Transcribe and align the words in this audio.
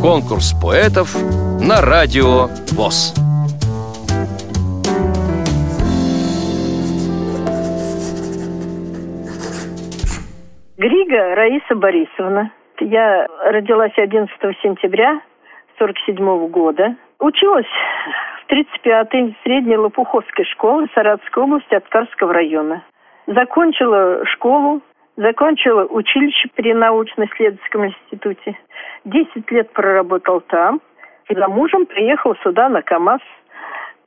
Конкурс 0.00 0.54
поэтов 0.62 1.14
на 1.60 1.80
радио 1.82 2.48
ВОЗ. 2.72 3.14
Грига 10.78 11.34
Раиса 11.34 11.74
Борисовна. 11.74 12.50
Я 12.80 13.26
родилась 13.44 13.92
11 13.98 14.34
сентября 14.62 15.20
47 15.78 16.48
года. 16.48 16.96
Училась 17.18 17.66
в 18.46 18.50
35-й 18.50 19.36
средней 19.42 19.76
Лопуховской 19.76 20.46
школы 20.46 20.86
Саратовской 20.94 21.42
области 21.42 21.74
Аткарского 21.74 22.32
района. 22.32 22.82
Закончила 23.26 24.24
школу, 24.24 24.80
закончила 25.20 25.84
училище 25.84 26.48
при 26.54 26.72
научно-исследовательском 26.72 27.86
институте. 27.86 28.56
Десять 29.04 29.50
лет 29.50 29.70
проработал 29.72 30.40
там. 30.40 30.80
И 31.28 31.34
за 31.34 31.46
мужем 31.46 31.86
приехал 31.86 32.34
сюда 32.36 32.68
на 32.68 32.82
КАМАЗ, 32.82 33.20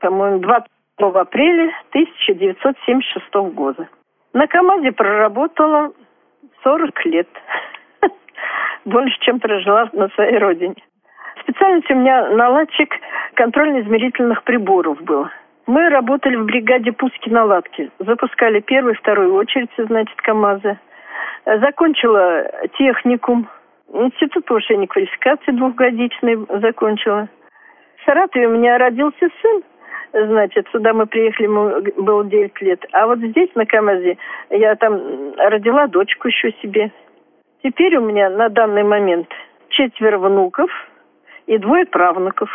по-моему, 0.00 0.38
20 0.40 0.66
апреля 0.98 1.72
1976 1.90 3.34
года. 3.54 3.88
На 4.32 4.46
КАМАЗе 4.46 4.92
проработала 4.92 5.92
40 6.64 7.06
лет. 7.06 7.28
Больше, 8.84 9.16
чем 9.20 9.38
прожила 9.38 9.88
на 9.92 10.08
своей 10.08 10.38
родине. 10.38 10.76
Специальность 11.42 11.90
у 11.90 11.94
меня 11.94 12.30
наладчик 12.30 12.94
контрольно-измерительных 13.34 14.42
приборов 14.44 15.00
был. 15.02 15.28
Мы 15.66 15.90
работали 15.90 16.36
в 16.36 16.44
бригаде 16.44 16.92
пуски 16.92 17.28
наладки. 17.28 17.90
Запускали 17.98 18.60
первую, 18.60 18.94
вторую 18.94 19.34
очередь, 19.34 19.70
значит, 19.76 20.16
КАМАЗы. 20.22 20.78
Закончила 21.44 22.44
техникум. 22.78 23.48
Институт 23.92 24.44
повышения 24.46 24.86
квалификации 24.86 25.52
двухгодичный 25.52 26.36
закончила. 26.60 27.28
В 27.98 28.04
Саратове 28.04 28.46
у 28.46 28.56
меня 28.56 28.78
родился 28.78 29.28
сын. 29.40 29.62
Значит, 30.12 30.68
сюда 30.70 30.92
мы 30.92 31.06
приехали, 31.06 31.46
ему 31.46 32.02
было 32.02 32.24
9 32.24 32.60
лет. 32.60 32.84
А 32.92 33.06
вот 33.06 33.18
здесь, 33.18 33.48
на 33.54 33.64
КамАЗе, 33.64 34.18
я 34.50 34.74
там 34.76 35.34
родила 35.36 35.86
дочку 35.86 36.28
еще 36.28 36.52
себе. 36.62 36.92
Теперь 37.62 37.96
у 37.96 38.02
меня 38.02 38.28
на 38.28 38.48
данный 38.48 38.82
момент 38.82 39.28
четверо 39.70 40.18
внуков 40.18 40.70
и 41.46 41.58
двое 41.58 41.86
правнуков. 41.86 42.50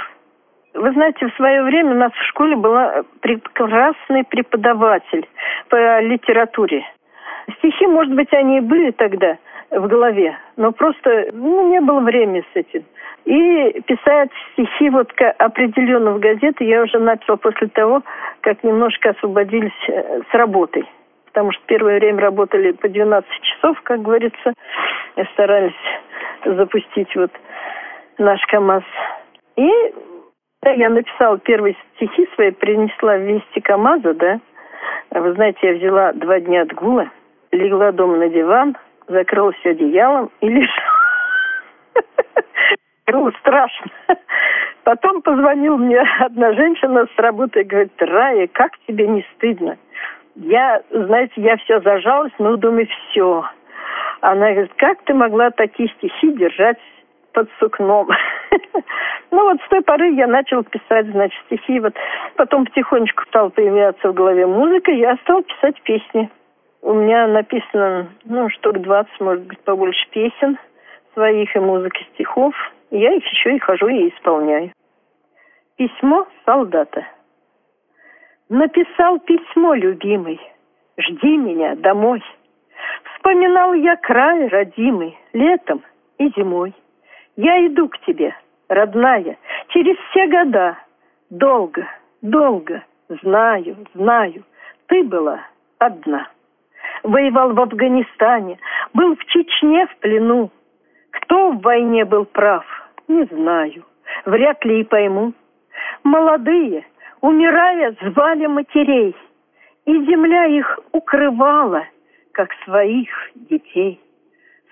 Вы 0.74 0.92
знаете, 0.92 1.28
в 1.28 1.36
свое 1.36 1.64
время 1.64 1.92
у 1.92 1.98
нас 1.98 2.12
в 2.14 2.28
школе 2.28 2.56
была 2.56 3.04
прекрасный 3.22 4.24
преподаватель 4.26 5.28
по 5.70 6.00
литературе. 6.02 6.86
Стихи, 7.58 7.88
может 7.88 8.14
быть, 8.14 8.32
они 8.34 8.58
и 8.58 8.62
были 8.62 8.92
тогда 8.92 9.38
в 9.72 9.88
голове, 9.88 10.38
но 10.56 10.72
просто 10.72 11.30
ну, 11.34 11.70
не 11.70 11.82
было 11.82 12.00
времени 12.02 12.44
с 12.54 12.56
этим. 12.56 12.84
И 13.26 13.82
писать 13.82 14.30
стихи 14.54 14.90
вот 14.90 15.12
определенно 15.38 16.12
в 16.14 16.20
газеты 16.20 16.64
я 16.64 16.84
уже 16.84 16.98
начала 17.00 17.36
после 17.36 17.68
того, 17.68 18.02
как 18.42 18.64
немножко 18.64 19.10
освободились 19.10 19.90
э, 19.90 20.22
с 20.30 20.34
работой. 20.34 20.86
Потому 21.26 21.52
что 21.52 21.62
первое 21.66 22.00
время 22.00 22.22
работали 22.22 22.72
по 22.72 22.88
12 22.88 23.30
часов, 23.42 23.82
как 23.84 24.02
говорится, 24.02 24.54
и 25.18 25.24
старались 25.34 25.74
запустить 26.46 27.14
вот 27.16 27.32
наш 28.18 28.40
КАМАЗ. 28.48 28.84
И 29.58 29.70
да, 30.62 30.72
я 30.72 30.90
написала 30.90 31.38
первые 31.38 31.76
стихи 31.96 32.28
свои, 32.36 32.52
принесла 32.52 33.18
вести 33.18 33.60
КАМАЗа, 33.60 34.14
да. 34.14 34.40
Вы 35.12 35.34
знаете, 35.34 35.60
я 35.64 35.74
взяла 35.74 36.14
два 36.14 36.40
дня 36.40 36.62
отгула, 36.62 37.10
легла 37.52 37.92
дома 37.92 38.18
на 38.18 38.30
диван, 38.30 38.78
закрылась 39.08 39.66
одеялом 39.66 40.30
и 40.42 40.50
лежала 40.50 40.98
было 43.18 43.32
страшно. 43.40 43.92
Потом 44.84 45.22
позвонила 45.22 45.78
мне 45.78 46.00
одна 46.20 46.54
женщина 46.54 47.08
с 47.14 47.20
работы 47.20 47.62
и 47.62 47.64
говорит, 47.64 47.92
Рая, 48.00 48.48
как 48.52 48.72
тебе 48.88 49.08
не 49.08 49.26
стыдно? 49.36 49.78
Я, 50.36 50.82
знаете, 50.92 51.34
я 51.38 51.58
все 51.58 51.80
зажалась, 51.82 52.32
но 52.38 52.56
думаю, 52.58 52.88
все. 52.88 53.44
Она 54.22 54.52
говорит, 54.52 54.72
как 54.78 55.02
ты 55.04 55.14
могла 55.14 55.52
такие 55.52 55.90
стихи 55.98 56.32
держать 56.34 56.78
под 57.34 57.50
сукном? 57.60 58.10
Ну 59.30 59.44
вот 59.44 59.62
с 59.62 59.68
той 59.68 59.82
поры 59.82 60.14
я 60.14 60.26
начала 60.26 60.64
писать, 60.64 61.06
значит, 61.08 61.38
стихи. 61.48 61.82
Вот 61.82 61.94
потом 62.38 62.64
потихонечку 62.64 63.26
стала 63.26 63.50
появляться 63.50 64.08
в 64.10 64.14
голове 64.14 64.48
музыка, 64.48 64.90
я 64.90 65.18
стала 65.18 65.44
писать 65.44 65.82
песни. 65.82 66.30
У 66.88 66.94
меня 66.94 67.28
написано, 67.28 68.08
ну, 68.24 68.50
штук 68.50 68.80
20, 68.80 69.20
может 69.20 69.44
быть, 69.44 69.60
побольше 69.60 70.10
песен 70.10 70.58
своих 71.14 71.54
и 71.56 71.60
музыки 71.60 72.08
стихов– 72.14 72.56
я 72.92 73.14
их 73.14 73.26
еще 73.26 73.56
и 73.56 73.60
хожу 73.60 73.88
и 73.88 74.10
исполняю. 74.10 74.72
Письмо 75.76 76.28
солдата. 76.46 77.06
Написал 78.50 79.20
письмо, 79.20 79.74
любимый, 79.74 80.40
жди 80.98 81.38
меня 81.38 81.76
домой. 81.76 82.24
Вспоминал 83.04 83.74
я 83.74 83.98
край 83.98 84.48
родимый, 84.48 85.18
летом 85.34 85.84
и 86.18 86.30
зимой. 86.30 86.74
Я 87.36 87.66
иду 87.68 87.90
к 87.90 88.00
тебе, 88.00 88.34
родная, 88.70 89.38
через 89.70 89.98
все 90.10 90.28
года. 90.28 90.78
Долго, 91.30 91.86
долго, 92.22 92.84
знаю, 93.10 93.76
знаю, 93.94 94.44
ты 94.88 95.04
была 95.04 95.42
одна. 95.78 96.30
Воевал 97.04 97.54
в 97.54 97.60
Афганистане, 97.60 98.60
был 98.94 99.16
в 99.16 99.26
Чечне 99.26 99.88
в 99.88 99.98
плену. 99.98 100.52
Кто 101.12 101.52
в 101.52 101.62
войне 101.62 102.06
был 102.06 102.26
прав, 102.26 102.66
не 103.08 103.24
знаю, 103.26 103.84
вряд 104.26 104.64
ли 104.66 104.82
и 104.82 104.84
пойму. 104.84 105.34
Молодые, 106.04 106.86
умирая, 107.22 107.96
звали 108.02 108.46
матерей, 108.48 109.16
и 109.86 109.94
земля 110.06 110.46
их 110.46 110.80
укрывала, 110.92 111.84
как 112.34 112.50
своих 112.66 113.10
детей. 113.36 114.00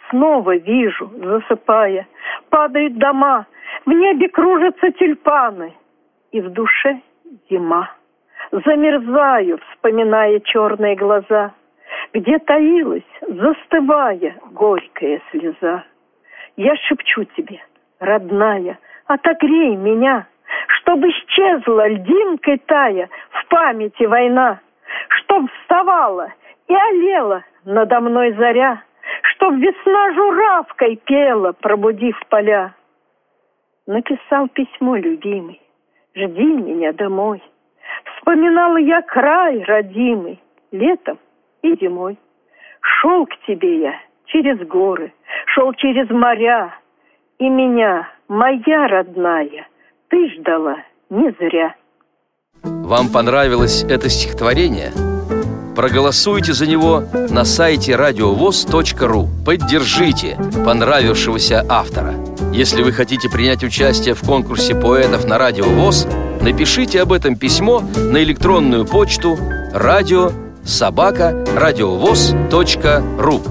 Снова 0.09 0.56
вижу, 0.57 1.12
засыпая, 1.16 2.07
падают 2.50 2.97
дома, 2.97 3.47
в 3.86 3.92
небе 3.92 4.30
кружатся 4.30 4.92
тюльпаны, 4.92 5.74
и 6.31 6.42
в 6.42 6.50
душе 6.52 7.02
зима. 7.50 7.92
Замерзаю, 8.52 9.59
вспоминая 9.72 10.40
черные 10.42 10.96
глаза, 10.96 11.53
где 12.16 12.40
таилась, 12.40 13.03
застывая, 13.28 14.38
горькая 14.52 15.22
слеза. 15.31 15.84
Я 16.56 16.74
шепчу 16.78 17.26
тебе— 17.36 17.62
родная, 18.00 18.80
отогрей 19.06 19.76
меня, 19.76 20.25
Чтоб 20.68 21.04
исчезла 21.04 21.90
льдинкой 21.90 22.59
тая 22.59 23.09
в 23.31 23.48
памяти 23.50 24.04
война, 24.04 24.62
Чтоб 25.09 25.52
вставала 25.52 26.31
и 26.70 26.74
олела 26.74 27.44
надо 27.66 28.00
мной 28.00 28.31
заря, 28.34 28.81
Чтоб 29.34 29.56
весна 29.56 30.14
журавкой 30.14 30.96
пела, 30.96 31.52
пробудив 31.52 32.18
поля. 32.30 32.74
Написал 33.88 34.48
письмо, 34.48 34.96
любимый, 34.96 35.62
жди 36.16 36.46
меня 36.46 36.94
домой. 36.94 37.44
Вспоминала 38.06 38.78
я 38.78 39.02
край 39.02 39.64
родимый, 39.64 40.40
летом 40.72 41.18
и 41.66 41.78
зимой. 41.81 42.18
Шел 42.81 43.26
к 43.26 43.31
тебе 43.48 43.81
я 43.81 43.94
через 44.26 44.59
горы, 44.68 45.14
шел 45.48 45.74
через 45.74 46.09
моря, 46.09 46.74
и 47.40 47.50
меня, 47.50 48.08
моя 48.28 48.88
родная, 48.88 49.68
ты 50.09 50.30
ждала 50.36 50.78
не 51.09 51.31
зря. 51.40 51.75
Вам 52.64 53.12
понравилось 53.12 53.84
это 53.84 54.09
стихотворение? 54.09 54.92
Проголосуйте 55.75 56.54
за 56.54 56.68
него 56.68 57.04
на 57.30 57.44
сайте 57.44 57.96
радиовоз.ру. 57.96 59.28
Поддержите 59.46 60.38
понравившегося 60.66 61.66
автора. 61.68 62.14
Если 62.54 62.81
вы 62.81 62.94
хотите 62.94 63.30
принять 63.30 63.63
участие 63.63 64.13
в 64.13 64.22
конкурсе 64.22 64.74
поэтов 64.74 65.25
на 65.25 65.38
Радио 65.38 65.66
ВОЗ, 65.66 66.07
напишите 66.42 67.01
об 67.01 67.12
этом 67.12 67.36
письмо 67.36 67.81
на 67.81 68.24
электронную 68.24 68.86
почту 68.86 69.36
радио 69.74 70.30
собака 70.65 71.45
радиовоз.ру. 71.56 73.41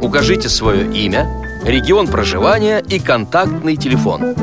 Укажите 0.00 0.48
свое 0.48 0.86
имя, 0.92 1.28
регион 1.64 2.06
проживания 2.06 2.78
и 2.78 2.98
контактный 2.98 3.76
телефон. 3.76 4.34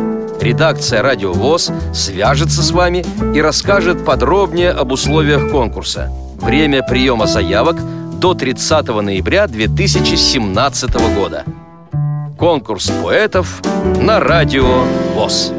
Редакция 0.41 1.01
«Радио 1.01 1.31
ВОЗ» 1.31 1.71
свяжется 1.93 2.61
с 2.61 2.71
вами 2.71 3.05
и 3.33 3.41
расскажет 3.41 4.03
подробнее 4.03 4.71
об 4.71 4.91
условиях 4.91 5.49
конкурса. 5.49 6.11
Время 6.41 6.83
приема 6.83 7.27
заявок 7.27 7.77
до 8.19 8.33
30 8.33 8.87
ноября 9.01 9.47
2017 9.47 11.15
года. 11.15 11.45
Конкурс 12.37 12.91
поэтов 13.01 13.61
на 14.01 14.19
Радио 14.19 14.83
ВОЗ. 15.15 15.53